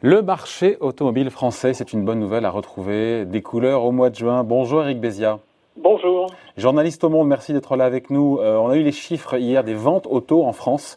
[0.00, 3.24] Le marché automobile français, c'est une bonne nouvelle à retrouver.
[3.24, 4.44] Des couleurs au mois de juin.
[4.44, 5.40] Bonjour Eric Bézia.
[5.76, 6.30] Bonjour.
[6.58, 8.40] Journaliste au Monde, merci d'être là avec nous.
[8.40, 10.96] Euh, on a eu les chiffres hier des ventes auto en France.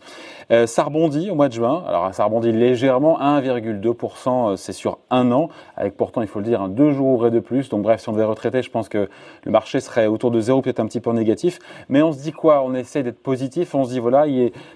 [0.50, 1.84] Euh, ça rebondit au mois de juin.
[1.88, 6.46] Alors ça rebondit légèrement, 1,2%, euh, c'est sur un an, avec pourtant, il faut le
[6.46, 7.70] dire, deux jours ouvrés de plus.
[7.70, 9.08] Donc bref, si on devait retraiter, je pense que
[9.44, 11.60] le marché serait autour de zéro, peut-être un petit peu négatif.
[11.90, 12.64] Mais on se dit quoi?
[12.64, 13.76] On essaie d'être positif.
[13.76, 14.26] On se dit voilà,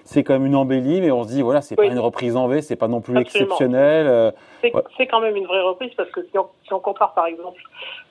[0.04, 2.46] c'est quand même une embellie, mais on se dit voilà, c'est pas une reprise en
[2.46, 4.32] V, c'est pas non plus exceptionnel.
[4.62, 6.38] c'est quand même une vraie reprise parce que si
[6.72, 7.60] on, compare par exemple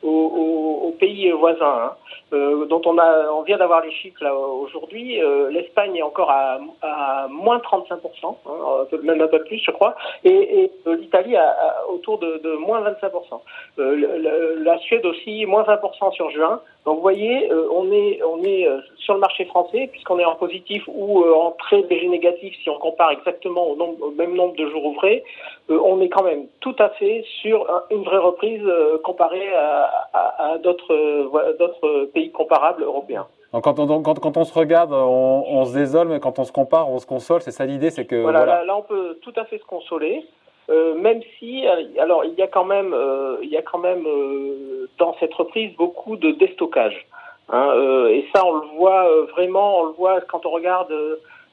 [0.03, 1.65] aux, pays voisins.
[1.65, 1.91] Hein,
[2.34, 5.21] euh, dont on a on vient d'avoir les chiffres aujourd'hui.
[5.21, 7.99] Euh, L'Espagne est encore à, à moins 35%,
[8.45, 11.55] hein, même un peu plus, je crois, et, euh, l'Italie à,
[11.89, 13.41] autour de, de, moins 25%.
[13.79, 16.61] Euh, la Suède aussi moins 20% sur juin.
[16.85, 18.67] Donc vous voyez, euh, on est on est
[18.98, 22.77] sur le marché français puisqu'on est en positif ou en très léger négatif si on
[22.77, 25.24] compare exactement au, nombre, au même nombre de jours ouvrés.
[25.70, 28.63] on est quand même tout à fait sur une vraie reprise
[29.04, 33.27] comparée à, à, à d'autres d'autres pays comparables européens.
[33.55, 36.43] Donc quand on, quand, quand on se regarde, on, on, se désole, mais quand on
[36.43, 37.41] se compare, on se console.
[37.41, 38.57] C'est ça l'idée, c'est que voilà, voilà.
[38.57, 40.26] Là, là, on peut tout à fait se consoler,
[40.70, 43.77] euh, même si euh, alors il y a quand même euh, il y a quand
[43.77, 47.05] même euh, dans cette reprise beaucoup de déstockage.
[47.49, 50.91] Hein, euh, et ça, on le voit vraiment, on le voit quand on regarde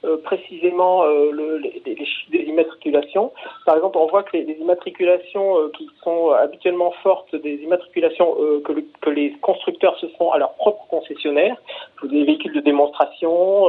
[0.05, 1.73] euh, précisément euh, le, les,
[2.05, 3.31] chiffres des immatriculations.
[3.65, 8.35] Par exemple, on voit que les, les immatriculations euh, qui sont habituellement fortes, des immatriculations
[8.65, 11.57] que, le, que, les constructeurs se font à leur propre concessionnaire,
[12.03, 13.69] des véhicules de démonstration,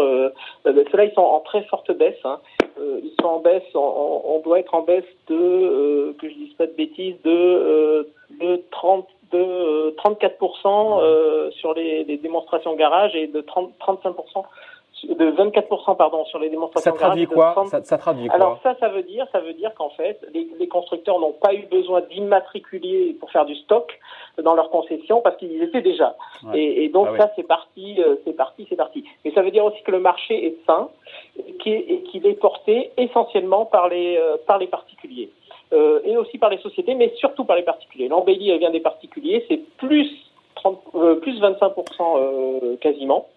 [0.66, 2.17] ben, ceux-là, ils sont en très forte baisse.
[2.23, 2.40] Hein.
[2.80, 6.66] ils sont en baisse, on, on, doit être en baisse de, que je dise pas
[6.66, 8.08] de bêtises, de,
[8.42, 14.45] de 30 de 34% sur les, les, démonstrations garage et de 30, 35%
[15.08, 16.92] de 24% pardon sur les démonstrations.
[16.92, 19.90] Ça traduit quoi ça, traduit quoi Alors ça, ça veut dire, ça veut dire qu'en
[19.90, 23.91] fait, les, les constructeurs n'ont pas eu besoin d'immatriculer pour faire du stock
[24.41, 26.16] dans leur concession parce qu'ils étaient déjà.
[26.53, 29.03] Et, et, donc ah ça, c'est parti, euh, c'est parti, c'est parti.
[29.24, 30.90] Mais ça veut dire aussi que le marché est sain
[31.38, 31.53] et
[32.03, 35.30] qu'il est porté essentiellement par les euh, par les particuliers.
[35.72, 38.08] Euh, et aussi par les sociétés, mais surtout par les particuliers.
[38.08, 40.08] L'embellie, elle vient des particuliers, c'est plus
[40.56, 43.28] 30, euh, plus 25% quasiment.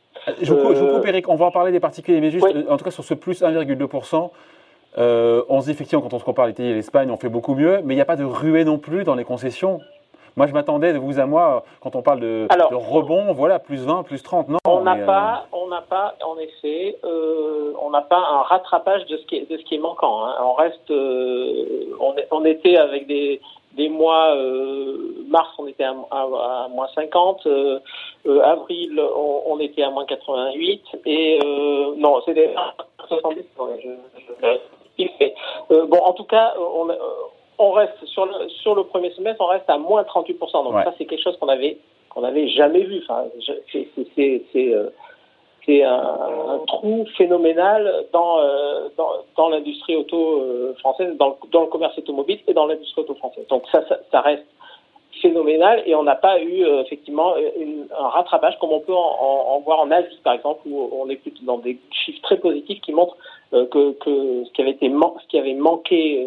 [0.41, 2.85] Je vous, je coupe, Eric, on va en parler des particuliers, mais juste, en tout
[2.85, 4.31] cas, sur ce plus 1,2%,
[4.99, 7.55] euh, on se dit effectivement, quand on se compare l'Italie et l'Espagne, on fait beaucoup
[7.55, 9.81] mieux, mais il n'y a pas de ruée non plus dans les concessions.
[10.37, 13.85] Moi, je m'attendais de vous à moi, quand on parle de, de, rebond, voilà, plus
[13.85, 18.03] 20, plus 30, non On n'a pas, on n'a pas, en effet, euh, on n'a
[18.03, 20.27] pas un rattrapage de ce qui est, de ce qui est manquant.
[20.27, 20.35] Hein.
[20.43, 23.41] On reste, euh, on, on, était avec des,
[23.77, 27.79] des mois, euh, mars, on était à, à, moins 50, euh,
[28.27, 31.39] euh, avril, on, on, était à moins 88, et
[31.97, 32.55] non, c'était
[33.09, 33.45] 70.
[35.69, 36.89] bon, en tout cas, on,
[37.59, 40.39] on reste sur le, sur le premier semestre, on reste à moins 38%.
[40.39, 41.79] Donc ça, c'est quelque chose qu'on avait
[42.09, 43.03] qu'on n'avait jamais vu.
[43.03, 43.25] Enfin,
[43.73, 44.73] c'est
[45.67, 48.89] c'est un, trou phénoménal dans, euh,
[49.37, 53.47] dans, l'industrie auto euh, française, dans le, commerce automobile et dans l'industrie auto française.
[53.49, 54.47] Donc ça, ça, reste
[55.21, 59.81] phénoménal et on n'a pas eu euh, effectivement un rattrapage comme on peut en, voir
[59.81, 63.17] en Asie par exemple où on est plutôt dans des chiffres très positifs qui montrent
[63.51, 66.27] que, que, ce qui avait été ce qui avait manqué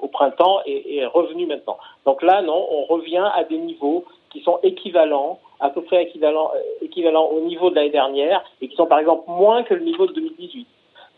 [0.00, 1.76] au printemps est, revenu maintenant.
[2.06, 6.50] Donc là non, on revient à des niveaux qui sont équivalents à peu près équivalent,
[6.54, 9.84] euh, équivalent au niveau de l'année dernière et qui sont par exemple moins que le
[9.84, 10.66] niveau de 2018.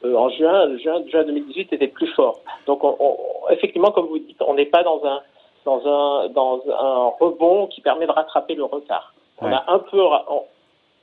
[0.02, 2.40] Euh, en juin, juin, juin 2018 était plus fort.
[2.66, 3.16] Donc on, on,
[3.50, 5.20] effectivement, comme vous dites, on n'est pas dans un
[5.66, 9.12] dans un dans un rebond qui permet de rattraper le retard.
[9.42, 9.48] Ouais.
[9.48, 10.44] On a un peu on,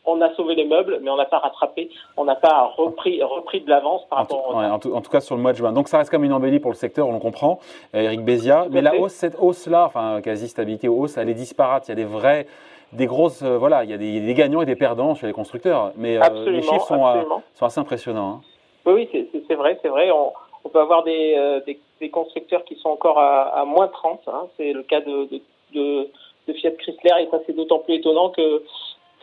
[0.08, 3.62] on a sauvé les meubles, mais on n'a pas rattrapé, on n'a pas repris, repris
[3.62, 5.52] de l'avance par en rapport tout, ouais, en, tout, en, tout, cas sur le mois
[5.52, 5.74] de juin.
[5.74, 7.60] Donc ça reste comme une embellie pour le secteur, on comprend,
[7.94, 8.66] Eric Bézia.
[8.72, 11.88] Mais la hausse, cette hausse-là, enfin quasi stabilité hausse, elle est disparate.
[11.88, 12.48] Il y a des vrais
[12.94, 15.34] des grosses, euh, voilà, il y a des, des, gagnants et des perdants chez les
[15.34, 17.24] constructeurs, mais euh, les chiffres sont, euh,
[17.54, 18.42] sont, assez impressionnants.
[18.42, 18.42] Hein.
[18.86, 20.10] Oui, oui c'est vrai, c'est vrai.
[20.12, 20.32] On,
[20.64, 24.22] on, peut avoir des, euh, des, des, constructeurs qui sont encore à, à moins 30.
[24.28, 24.48] Hein.
[24.56, 25.42] C'est le cas de, de,
[25.74, 26.10] de,
[26.48, 28.64] de, Fiat Chrysler, et ça c'est d'autant plus étonnant que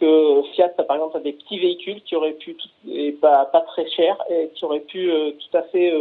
[0.01, 2.57] que Fiat, par exemple, a des petits véhicules qui auraient pu,
[2.91, 5.95] et pas, pas très chers, et qui auraient pu tout à fait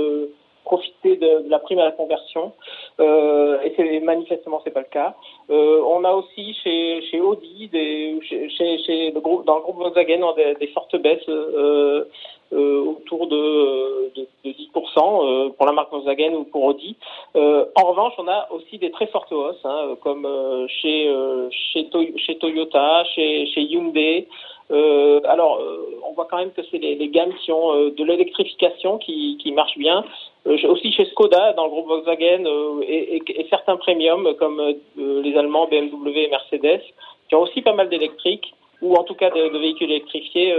[0.65, 2.54] profiter de, de, la prime à la conversion.
[3.00, 5.16] Euh, et c'est manifestement c'est pas le cas.
[5.50, 9.78] Euh, on a aussi chez, chez Audi, des, chez, chez le groupe, dans le groupe
[9.78, 12.06] Volkswagen, des, des fortes baisses euh,
[12.54, 16.95] euh autour de, de, de 10% euh, pour la marque Volkswagen ou pour Audi.
[17.36, 20.28] Euh, en revanche, on a aussi des très fortes hausses, hein, comme
[20.68, 21.12] chez,
[21.50, 24.28] chez, chez Toyota, chez, chez Hyundai.
[24.69, 29.00] Alors, on on voit quand même que c'est les, les, gammes qui ont de l'électrification
[29.00, 30.06] qui, qui marchent bien.
[30.45, 32.45] aussi chez Skoda, dans le groupe Volkswagen,
[32.83, 34.62] et, et, et, certains premiums comme
[34.95, 36.83] les Allemands, BMW et Mercedes,
[37.27, 40.56] qui ont aussi pas mal d'électriques ou en tout cas de, de véhicules électrifiés,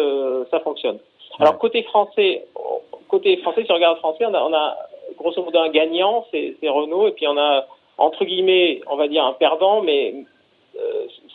[0.51, 0.99] ça fonctionne.
[1.39, 2.47] Alors côté français,
[3.09, 4.77] côté français, si on regarde français, on a, on a
[5.17, 7.67] grosso modo un gagnant, c'est Renault, et puis on a
[7.99, 10.23] entre guillemets, on va dire un perdant, mais euh,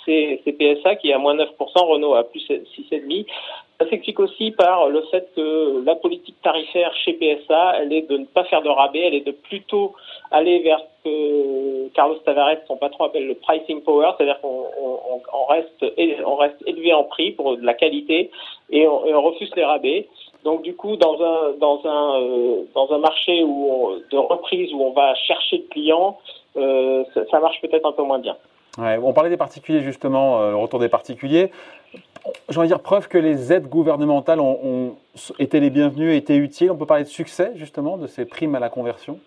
[0.06, 3.26] c'est PSA qui est à moins 9%, Renault à plus 6,5%.
[3.80, 8.18] Ça s'explique aussi par le fait que la politique tarifaire chez PSA, elle est de
[8.18, 9.94] ne pas faire de rabais, elle est de plutôt
[10.32, 14.66] aller vers ce que Carlos Tavares, son patron, appelle le pricing power, c'est-à-dire qu'on
[15.32, 15.86] on, reste,
[16.26, 18.32] on reste élevé en prix pour de la qualité
[18.70, 20.10] et on, et on refuse les rabais.
[20.44, 24.82] Donc du coup, dans un dans un euh, dans un marché où de reprise où
[24.82, 26.18] on va chercher de clients,
[26.58, 28.36] euh, ça, ça, marche peut-être un peu moins bien.
[28.78, 31.52] On parlait des particuliers justement, euh, le retour des particuliers.
[32.50, 34.96] J'ai envie de dire preuve que les aides gouvernementales ont,
[35.40, 36.72] été les bienvenues, été utiles.
[36.72, 39.20] On peut parler de succès justement de ces primes à la conversion?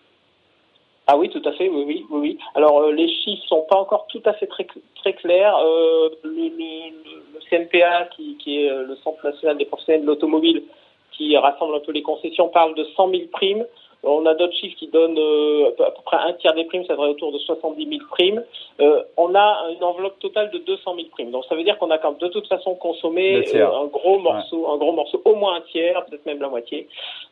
[1.08, 2.38] Ah oui, tout à fait, oui, oui, oui.
[2.54, 5.56] Alors euh, les chiffres sont pas encore tout à fait très, clairs.
[5.58, 6.50] Euh, le,
[7.50, 10.62] CNPA, qui, qui, est le Centre national des professionnels de l'automobile,
[11.10, 13.66] qui rassemble un peu les concessions, parle de 100 000 primes.
[14.04, 16.94] On a d'autres chiffres qui donnent euh, à peu près un tiers des primes, ça
[16.94, 18.42] devrait autour de 70 000 primes.
[18.80, 21.30] Euh, on a une enveloppe totale de 200 000 primes.
[21.30, 24.18] Donc ça veut dire qu'on a quand même de toute façon consommé euh, un gros
[24.18, 26.88] morceau, un gros morceau, au moins un tiers, peut-être même la moitié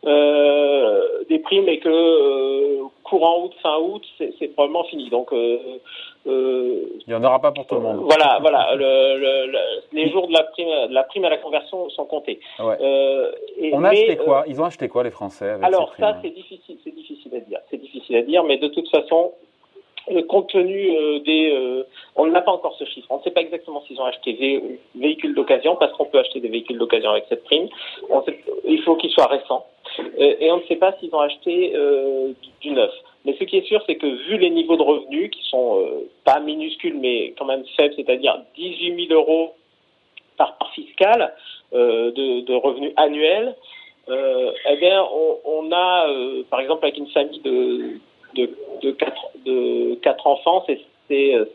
[0.06, 5.10] euh, des primes, et que euh, courant août, fin août, c'est probablement fini.
[5.10, 8.02] Donc il n'y en aura pas pour tout le monde.
[8.04, 8.76] Voilà, voilà.
[8.76, 9.58] Le, le,
[9.92, 12.38] les jours de la prime, de la prime à la conversion sont comptés.
[12.60, 12.76] Ouais.
[13.58, 14.44] Et, on a acheté quoi?
[14.46, 17.60] Ils ont acheté quoi les Français avec Alors ça, c'est difficile c'est difficile à dire.
[17.70, 19.32] C'est difficile à dire, mais de toute façon,
[20.28, 21.84] compte tenu euh, des, euh,
[22.16, 23.06] on n'a pas encore ce chiffre.
[23.10, 24.62] On ne sait pas exactement s'ils ont acheté des
[24.94, 27.68] véhicules d'occasion, parce qu'on peut acheter des véhicules d'occasion avec cette prime.
[28.66, 29.66] il faut qu'ils soient récents,
[29.98, 31.74] euh, et on ne sait pas s'ils ont acheté
[32.60, 32.92] du neuf.
[33.24, 35.84] Mais ce qui est sûr, c'est que vu les niveaux de revenus qui sont
[36.24, 39.54] pas minuscules, mais quand même faibles, c'est-à-dire 18 000 euros
[40.38, 41.34] par part fiscal
[41.72, 43.54] de revenus annuels,
[44.10, 45.04] euh, eh bien,
[45.44, 48.00] on, a, euh, par exemple, avec une famille de,
[48.34, 50.80] de, quatre, de quatre enfants, c'est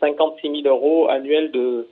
[0.00, 1.86] 56 000 euros annuels de,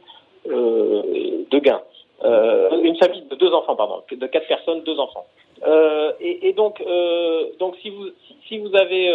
[0.50, 1.82] euh, gains.
[2.24, 5.26] Euh, une famille de deux enfants, pardon, de quatre personnes, deux enfants.
[5.66, 8.08] Euh, et, donc, euh, donc si vous
[8.48, 9.10] si vous avez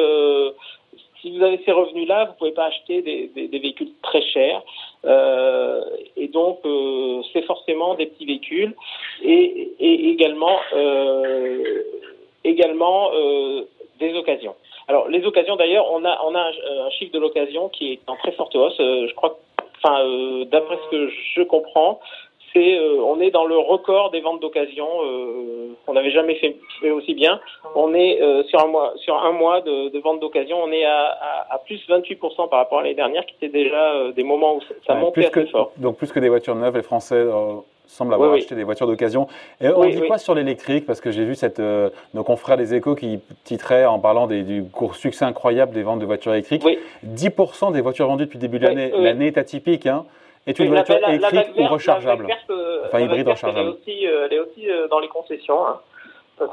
[1.21, 4.61] si vous avez ces revenus-là, vous pouvez pas acheter des, véhicules très chers.
[5.05, 5.81] Euh,
[6.19, 8.75] et donc, euh, c'est forcément des petits véhicules
[9.23, 11.83] et, également, euh,
[12.43, 13.63] également euh,
[13.99, 14.55] des occasions.
[14.87, 18.09] Alors, les occasions, d'ailleurs, on a, on a un, un chiffre de l'occasion qui est
[18.09, 18.77] en très forte hausse.
[18.77, 19.39] Je crois,
[19.77, 20.03] enfin,
[20.45, 21.99] d'après ce que je comprends,
[22.53, 24.87] c'est euh, on est dans le record des ventes d'occasion.
[25.03, 27.39] Euh, on n'avait jamais fait, fait, aussi bien.
[27.75, 30.85] On est euh, sur un mois sur un mois de, de vente d'occasion, on est
[30.85, 34.55] à, à, à, plus 28% par rapport à l'année dernière, qui était déjà des moments
[34.57, 35.71] où ça ouais, montait assez que, fort.
[35.77, 37.25] Donc plus que des voitures neuves, les Français
[37.89, 38.59] semblent avoir oui, acheté oui.
[38.59, 39.27] des voitures d'occasion.
[39.59, 40.85] Et on oui, dit quoi sur l'électrique?
[40.85, 44.43] Parce que j'ai vu cette, euh, nos confrères des Échos qui titraient en parlant des,
[44.43, 46.63] du court succès incroyable des ventes de voitures électriques.
[47.05, 48.91] 10% des voitures vendues depuis le début de l'année.
[48.95, 49.87] L'année est atypique.
[49.87, 50.05] Hein
[50.49, 52.51] est une voiture la, électrique la, la, ou rechargeable verte,
[52.85, 53.75] Enfin, hybride rechargeable.
[53.87, 55.65] Elle est aussi, euh, elle est aussi euh, dans les concessions.
[55.65, 55.79] Hein.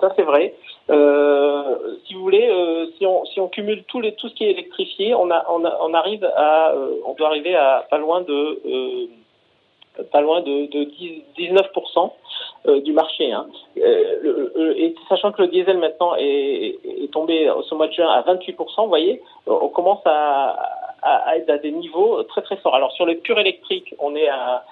[0.00, 0.54] Ça, c'est vrai.
[0.90, 4.44] Euh, si vous voulez, euh, si, on, si on cumule tout, les, tout ce qui
[4.44, 7.98] est électrifié, on, a, on, a, on arrive à, euh, on doit arriver à pas
[7.98, 12.12] loin de, euh, pas loin de, de 10, 19%
[12.82, 13.30] du marché.
[13.30, 13.46] Hein.
[13.76, 18.22] Le, et sachant que le diesel maintenant est, est tombé au mois de juin à
[18.22, 20.56] 28%, vous voyez, on commence à,
[21.06, 22.74] à, des niveaux très très forts.
[22.74, 24.64] Alors sur les purs électriques, on est à,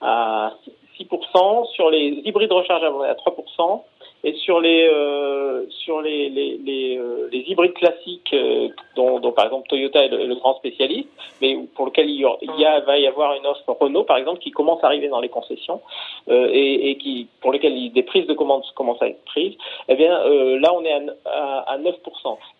[0.00, 0.54] à
[0.98, 3.82] 6%, sur les hybrides rechargeables, on est à 3%,
[4.24, 9.32] et sur les euh, sur les les, les, euh, les, hybrides classiques euh, dont, dont,
[9.32, 11.08] par exemple Toyota est le, le, grand spécialiste,
[11.40, 14.50] mais pour lequel il y, a, va y avoir une offre Renault par exemple qui
[14.50, 15.80] commence à arriver dans les concessions
[16.28, 19.56] euh, et, et, qui pour lesquelles des prises de commandes commencent à être prises.
[19.88, 21.92] Eh bien euh, là on est à, à, à, 9%.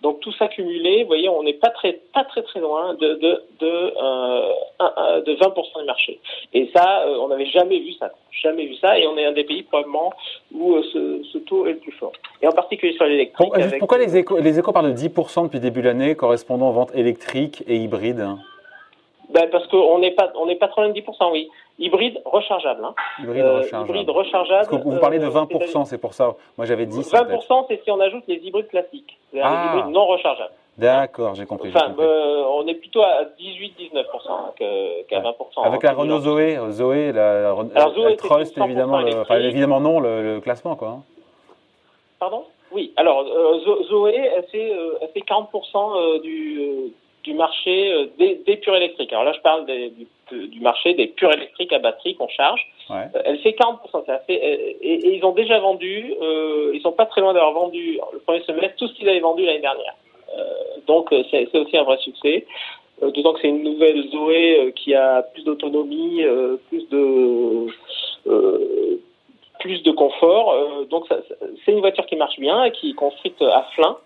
[0.03, 3.15] Donc tout ça cumulé, vous voyez, on n'est pas très pas très très loin de
[3.15, 6.19] de de, euh, de 20% du marché.
[6.53, 8.11] Et ça, on n'avait jamais vu ça,
[8.43, 10.13] jamais vu ça, et on est un des pays probablement
[10.53, 12.13] où ce, ce est le plus fort.
[12.41, 13.49] Et en particulier sur l'électrique.
[13.49, 13.79] Bon, avec...
[13.79, 16.95] Pourquoi les échos, les échos parlent de 10% depuis début de l'année correspondant aux ventes
[16.95, 18.27] électriques et hybrides
[19.33, 21.49] ben parce qu'on n'est pas, on n'est pas trop loin de 10%, oui.
[21.79, 22.85] Hybride rechargeable.
[22.85, 22.95] Hein.
[23.23, 23.89] Hybride euh, rechargeable.
[23.89, 24.69] Hybride rechargeable.
[24.71, 26.35] Parce que vous parlez de 20%, euh, c'est pour ça.
[26.59, 27.13] Moi j'avais 10.
[27.13, 29.71] 20%, c'est si on ajoute les hybrides classiques, ah.
[29.75, 30.53] les hybrides non rechargeables.
[30.79, 31.69] D'accord, j'ai compris.
[31.69, 34.55] Enfin, euh, on est plutôt à 18-19%
[35.09, 35.35] qu'à 20%.
[35.65, 40.75] Avec la Renault Zoé, Zoé, la, Alors, Zoé Trust, évidemment, enfin, évidemment non, le, classement,
[40.77, 41.01] quoi.
[42.23, 42.45] Pardon?
[42.71, 46.93] Oui, alors euh, Zoé, elle fait, euh, elle fait 40% du,
[47.25, 49.13] du marché des, des, purs électriques.
[49.13, 52.61] Alors là, je parle du, du, marché des purs électriques à batterie qu'on charge.
[52.89, 53.09] Ouais.
[53.25, 54.07] elle fait 40%.
[54.07, 56.15] Ça fait, et, et, ils ont déjà vendu,
[56.73, 59.45] ils sont pas très loin d'avoir vendu le premier semestre tout ce qu'ils avaient vendu
[59.45, 59.95] l'année dernière.
[60.39, 62.47] Euh, donc euh, c'est aussi un vrai succès.
[63.03, 66.23] Euh, d'autant que c'est une nouvelle Zoé qui a plus d'autonomie,
[66.69, 67.67] plus de
[69.63, 70.55] plus de confort.
[70.91, 71.07] donc
[71.65, 73.97] c'est une voiture qui marche bien et qui est construite à flin.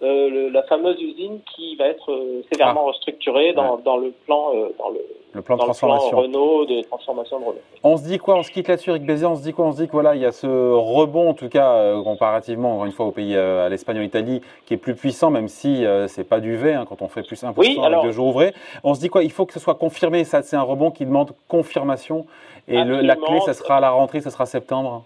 [0.00, 2.88] Euh, la fameuse usine qui va être euh, sévèrement ah.
[2.90, 5.00] restructurée dans, dans, le plan, euh, dans le,
[5.32, 7.60] le plan de transformation Renault de transformation de Renault.
[7.82, 8.36] On se dit quoi?
[8.36, 9.26] On se quitte là-dessus, Eric Bézier.
[9.26, 9.66] On se dit quoi?
[9.66, 12.86] On se dit que voilà, il y a ce rebond, en tout cas comparativement, encore
[12.86, 16.28] une fois, au pays à l'Espagne, et l'Italie, qui est plus puissant, même si c'est
[16.28, 18.54] pas du V hein, quand on fait plus 1% oui, avec deux jours ouvrés.
[18.84, 19.24] On se dit quoi?
[19.24, 20.22] Il faut que ce soit confirmé.
[20.22, 22.26] Ça, c'est un rebond qui demande confirmation.
[22.68, 25.04] Et le, la clé, ça sera à la rentrée, ça sera septembre?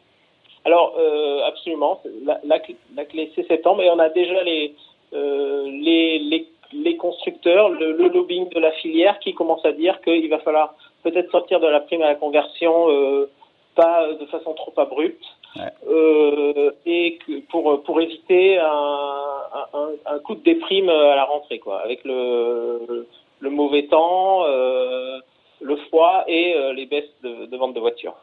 [0.65, 2.01] Alors, euh, absolument.
[2.25, 2.61] La, la,
[2.95, 3.83] la clé, c'est septembre.
[3.83, 4.75] Et on a déjà les,
[5.13, 10.01] euh, les, les, les, constructeurs, le, le, lobbying de la filière qui commence à dire
[10.03, 13.29] qu'il va falloir peut-être sortir de la prime à la conversion, euh,
[13.75, 15.25] pas de façon trop abrupte.
[15.87, 18.65] Euh, et que pour pour éviter un,
[19.75, 23.07] un, un, coup de déprime à la rentrée quoi avec le
[23.41, 25.19] le mauvais temps euh,
[25.61, 28.15] le froid et euh, les baisses de, de vente de voitures.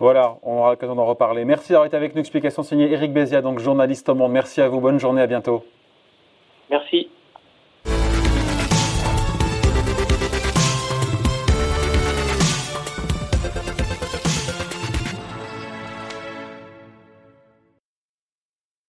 [0.00, 1.44] Voilà, on aura l'occasion d'en reparler.
[1.44, 2.20] Merci d'avoir été avec nous.
[2.20, 4.32] Explication signée Eric Bézia, donc journaliste au Monde.
[4.32, 4.80] Merci à vous.
[4.80, 5.22] Bonne journée.
[5.22, 5.64] À bientôt.
[6.70, 7.08] Merci.